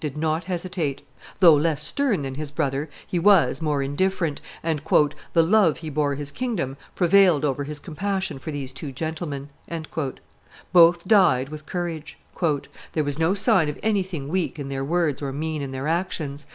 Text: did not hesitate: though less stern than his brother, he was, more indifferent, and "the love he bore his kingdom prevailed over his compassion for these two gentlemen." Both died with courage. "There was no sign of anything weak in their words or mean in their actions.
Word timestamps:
did 0.01 0.17
not 0.17 0.45
hesitate: 0.45 1.03
though 1.41 1.53
less 1.53 1.83
stern 1.85 2.23
than 2.23 2.33
his 2.33 2.49
brother, 2.49 2.89
he 3.05 3.19
was, 3.19 3.61
more 3.61 3.83
indifferent, 3.83 4.41
and 4.63 4.81
"the 5.33 5.43
love 5.43 5.77
he 5.77 5.91
bore 5.91 6.15
his 6.15 6.31
kingdom 6.31 6.75
prevailed 6.95 7.45
over 7.45 7.65
his 7.65 7.77
compassion 7.77 8.39
for 8.39 8.49
these 8.49 8.73
two 8.73 8.91
gentlemen." 8.91 9.47
Both 10.73 11.07
died 11.07 11.49
with 11.49 11.67
courage. 11.67 12.17
"There 12.93 13.03
was 13.03 13.19
no 13.19 13.35
sign 13.35 13.69
of 13.69 13.77
anything 13.83 14.27
weak 14.27 14.57
in 14.57 14.69
their 14.69 14.83
words 14.83 15.21
or 15.21 15.31
mean 15.31 15.61
in 15.61 15.69
their 15.69 15.87
actions. 15.87 16.47